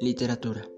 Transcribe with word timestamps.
Literatura. 0.00 0.68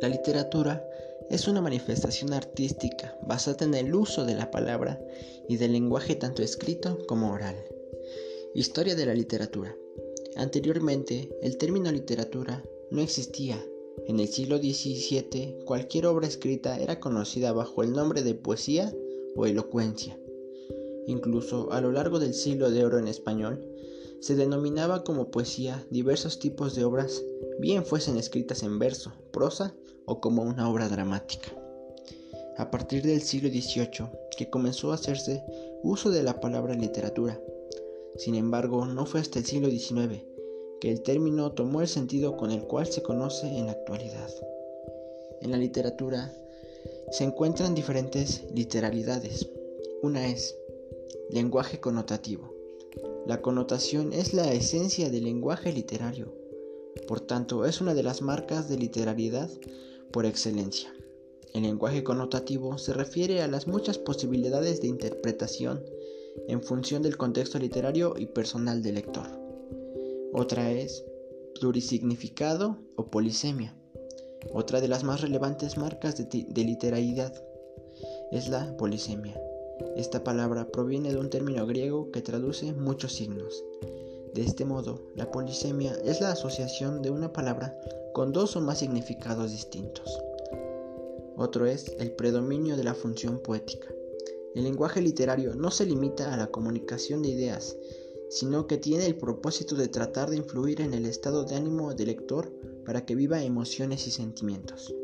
La 0.00 0.08
literatura 0.08 0.84
es 1.30 1.46
una 1.48 1.60
manifestación 1.60 2.32
artística 2.32 3.16
basada 3.22 3.64
en 3.66 3.74
el 3.74 3.94
uso 3.94 4.24
de 4.24 4.34
la 4.34 4.50
palabra 4.50 5.00
y 5.48 5.56
del 5.56 5.72
lenguaje 5.72 6.16
tanto 6.16 6.42
escrito 6.42 6.98
como 7.06 7.32
oral. 7.32 7.56
Historia 8.54 8.94
de 8.94 9.06
la 9.06 9.14
literatura. 9.14 9.76
Anteriormente, 10.36 11.30
el 11.42 11.58
término 11.58 11.92
literatura 11.92 12.64
no 12.90 13.02
existía. 13.02 13.64
En 14.08 14.20
el 14.20 14.28
siglo 14.28 14.58
XVII, 14.58 15.64
cualquier 15.64 16.06
obra 16.06 16.28
escrita 16.28 16.78
era 16.78 17.00
conocida 17.00 17.52
bajo 17.52 17.82
el 17.82 17.92
nombre 17.92 18.22
de 18.22 18.34
poesía 18.34 18.94
o 19.34 19.46
elocuencia. 19.46 20.16
Incluso 21.08 21.72
a 21.72 21.80
lo 21.80 21.90
largo 21.90 22.20
del 22.20 22.32
siglo 22.32 22.70
de 22.70 22.84
oro 22.84 23.00
en 23.00 23.08
español, 23.08 23.66
se 24.20 24.36
denominaba 24.36 25.02
como 25.02 25.32
poesía 25.32 25.84
diversos 25.90 26.38
tipos 26.38 26.76
de 26.76 26.84
obras, 26.84 27.20
bien 27.58 27.84
fuesen 27.84 28.16
escritas 28.16 28.62
en 28.62 28.78
verso, 28.78 29.12
prosa 29.32 29.74
o 30.04 30.20
como 30.20 30.42
una 30.42 30.70
obra 30.70 30.88
dramática. 30.88 31.52
A 32.58 32.70
partir 32.70 33.02
del 33.02 33.22
siglo 33.22 33.48
XVIII, 33.48 34.06
que 34.38 34.50
comenzó 34.50 34.92
a 34.92 34.94
hacerse 34.94 35.42
uso 35.82 36.10
de 36.10 36.22
la 36.22 36.40
palabra 36.40 36.74
literatura. 36.74 37.40
Sin 38.16 38.36
embargo, 38.36 38.86
no 38.86 39.04
fue 39.04 39.18
hasta 39.18 39.40
el 39.40 39.44
siglo 39.46 39.68
XIX 39.68 40.35
el 40.90 41.02
término 41.02 41.52
tomó 41.52 41.80
el 41.80 41.88
sentido 41.88 42.36
con 42.36 42.50
el 42.50 42.62
cual 42.62 42.86
se 42.86 43.02
conoce 43.02 43.46
en 43.46 43.66
la 43.66 43.72
actualidad. 43.72 44.30
En 45.40 45.50
la 45.50 45.56
literatura 45.56 46.32
se 47.10 47.24
encuentran 47.24 47.74
diferentes 47.74 48.44
literalidades. 48.54 49.48
Una 50.02 50.28
es 50.28 50.56
lenguaje 51.30 51.80
connotativo, 51.80 52.56
la 53.26 53.42
connotación 53.42 54.12
es 54.12 54.34
la 54.34 54.52
esencia 54.52 55.10
del 55.10 55.24
lenguaje 55.24 55.72
literario, 55.72 56.32
por 57.08 57.20
tanto 57.20 57.66
es 57.66 57.80
una 57.80 57.92
de 57.92 58.04
las 58.04 58.22
marcas 58.22 58.68
de 58.68 58.78
literariedad 58.78 59.50
por 60.12 60.26
excelencia. 60.26 60.94
El 61.52 61.62
lenguaje 61.62 62.04
connotativo 62.04 62.78
se 62.78 62.92
refiere 62.92 63.42
a 63.42 63.48
las 63.48 63.66
muchas 63.66 63.98
posibilidades 63.98 64.80
de 64.80 64.86
interpretación 64.86 65.82
en 66.46 66.62
función 66.62 67.02
del 67.02 67.16
contexto 67.16 67.58
literario 67.58 68.14
y 68.16 68.26
personal 68.26 68.80
del 68.80 68.94
lector. 68.94 69.45
Otra 70.38 70.70
es 70.70 71.02
plurisignificado 71.58 72.76
o 72.94 73.06
polisemia. 73.06 73.74
Otra 74.52 74.82
de 74.82 74.86
las 74.86 75.02
más 75.02 75.22
relevantes 75.22 75.78
marcas 75.78 76.18
de, 76.18 76.46
de 76.46 76.62
literariedad 76.62 77.32
es 78.30 78.50
la 78.50 78.76
polisemia. 78.76 79.40
Esta 79.96 80.22
palabra 80.22 80.70
proviene 80.70 81.10
de 81.10 81.18
un 81.18 81.30
término 81.30 81.66
griego 81.66 82.10
que 82.10 82.20
traduce 82.20 82.74
muchos 82.74 83.14
signos. 83.14 83.64
De 84.34 84.42
este 84.42 84.66
modo, 84.66 85.06
la 85.14 85.30
polisemia 85.30 85.96
es 86.04 86.20
la 86.20 86.32
asociación 86.32 87.00
de 87.00 87.08
una 87.08 87.32
palabra 87.32 87.74
con 88.12 88.34
dos 88.34 88.56
o 88.56 88.60
más 88.60 88.80
significados 88.80 89.52
distintos. 89.52 90.22
Otro 91.38 91.64
es 91.64 91.96
el 91.98 92.12
predominio 92.12 92.76
de 92.76 92.84
la 92.84 92.92
función 92.92 93.38
poética. 93.38 93.88
El 94.54 94.64
lenguaje 94.64 95.00
literario 95.00 95.54
no 95.54 95.70
se 95.70 95.86
limita 95.86 96.34
a 96.34 96.36
la 96.36 96.48
comunicación 96.48 97.22
de 97.22 97.30
ideas, 97.30 97.74
sino 98.28 98.66
que 98.66 98.78
tiene 98.78 99.06
el 99.06 99.16
propósito 99.16 99.74
de 99.74 99.88
tratar 99.88 100.30
de 100.30 100.36
influir 100.36 100.80
en 100.80 100.94
el 100.94 101.06
estado 101.06 101.44
de 101.44 101.54
ánimo 101.54 101.94
del 101.94 102.08
lector 102.08 102.52
para 102.84 103.04
que 103.04 103.14
viva 103.14 103.42
emociones 103.42 104.06
y 104.06 104.10
sentimientos. 104.10 104.94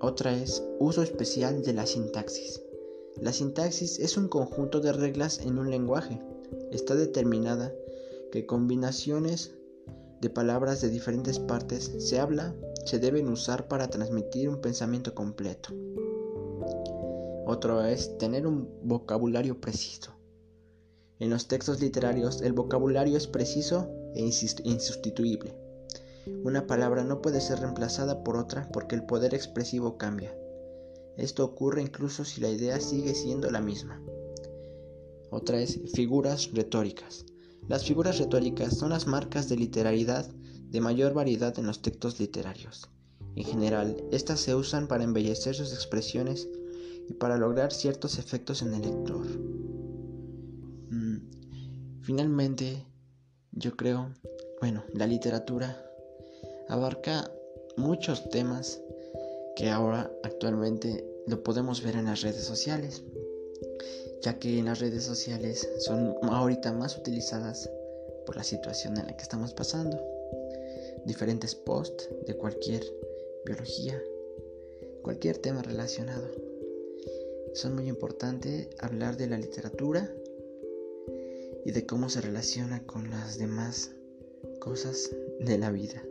Otra 0.00 0.32
es 0.36 0.62
uso 0.78 1.02
especial 1.02 1.62
de 1.62 1.72
la 1.72 1.86
sintaxis. 1.86 2.62
La 3.20 3.32
sintaxis 3.32 3.98
es 3.98 4.16
un 4.16 4.28
conjunto 4.28 4.80
de 4.80 4.92
reglas 4.92 5.40
en 5.40 5.58
un 5.58 5.70
lenguaje. 5.70 6.20
Está 6.70 6.94
determinada 6.94 7.74
que 8.30 8.46
combinaciones 8.46 9.54
de 10.20 10.30
palabras 10.30 10.80
de 10.80 10.90
diferentes 10.90 11.38
partes 11.38 11.92
se 11.98 12.18
habla 12.18 12.54
se 12.84 12.98
deben 12.98 13.28
usar 13.28 13.68
para 13.68 13.88
transmitir 13.88 14.48
un 14.48 14.60
pensamiento 14.60 15.14
completo. 15.14 15.70
Otro 17.46 17.84
es 17.84 18.18
tener 18.18 18.46
un 18.46 18.68
vocabulario 18.82 19.60
preciso. 19.60 20.17
En 21.20 21.30
los 21.30 21.48
textos 21.48 21.80
literarios 21.80 22.42
el 22.42 22.52
vocabulario 22.52 23.16
es 23.16 23.26
preciso 23.26 23.88
e 24.14 24.22
insustituible. 24.22 25.54
Una 26.44 26.66
palabra 26.66 27.04
no 27.04 27.22
puede 27.22 27.40
ser 27.40 27.60
reemplazada 27.60 28.22
por 28.22 28.36
otra 28.36 28.68
porque 28.72 28.94
el 28.94 29.04
poder 29.04 29.34
expresivo 29.34 29.96
cambia. 29.96 30.36
Esto 31.16 31.44
ocurre 31.44 31.82
incluso 31.82 32.24
si 32.24 32.40
la 32.40 32.50
idea 32.50 32.80
sigue 32.80 33.14
siendo 33.14 33.50
la 33.50 33.60
misma. 33.60 34.00
Otra 35.30 35.60
es 35.60 35.80
figuras 35.92 36.52
retóricas. 36.52 37.26
Las 37.66 37.84
figuras 37.84 38.18
retóricas 38.18 38.76
son 38.76 38.90
las 38.90 39.06
marcas 39.06 39.48
de 39.48 39.56
literalidad 39.56 40.26
de 40.70 40.80
mayor 40.80 41.14
variedad 41.14 41.58
en 41.58 41.66
los 41.66 41.82
textos 41.82 42.20
literarios. 42.20 42.88
En 43.34 43.44
general, 43.44 43.96
estas 44.10 44.40
se 44.40 44.54
usan 44.54 44.86
para 44.86 45.04
embellecer 45.04 45.54
sus 45.54 45.72
expresiones 45.72 46.48
y 47.08 47.14
para 47.14 47.36
lograr 47.36 47.72
ciertos 47.72 48.18
efectos 48.18 48.62
en 48.62 48.74
el 48.74 48.82
lector. 48.82 49.67
Finalmente, 52.08 52.86
yo 53.52 53.76
creo, 53.76 54.08
bueno, 54.62 54.82
la 54.94 55.06
literatura 55.06 55.76
abarca 56.70 57.30
muchos 57.76 58.30
temas 58.30 58.80
que 59.54 59.68
ahora 59.68 60.10
actualmente 60.22 61.04
lo 61.26 61.42
podemos 61.42 61.82
ver 61.82 61.96
en 61.96 62.06
las 62.06 62.22
redes 62.22 62.44
sociales, 62.44 63.02
ya 64.22 64.38
que 64.38 64.58
en 64.58 64.64
las 64.64 64.80
redes 64.80 65.04
sociales 65.04 65.68
son 65.80 66.14
ahorita 66.22 66.72
más 66.72 66.96
utilizadas 66.96 67.68
por 68.24 68.36
la 68.36 68.42
situación 68.42 68.96
en 68.96 69.04
la 69.04 69.14
que 69.14 69.22
estamos 69.24 69.52
pasando. 69.52 70.02
Diferentes 71.04 71.54
posts 71.54 72.08
de 72.26 72.34
cualquier 72.38 72.84
biología, 73.44 74.02
cualquier 75.02 75.36
tema 75.36 75.60
relacionado. 75.60 76.26
Son 77.52 77.74
muy 77.74 77.86
importantes 77.86 78.68
hablar 78.78 79.18
de 79.18 79.26
la 79.26 79.36
literatura 79.36 80.10
y 81.68 81.70
de 81.70 81.84
cómo 81.84 82.08
se 82.08 82.22
relaciona 82.22 82.82
con 82.84 83.10
las 83.10 83.36
demás 83.36 83.90
cosas 84.58 85.10
de 85.38 85.58
la 85.58 85.70
vida. 85.70 86.02